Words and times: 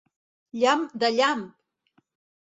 Llamp 0.61 0.87
de 1.03 1.11
llamp! 1.17 1.43